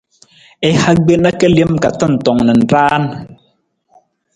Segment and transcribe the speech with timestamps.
[0.67, 3.03] I ha gbena ka lem ka tantong na raan.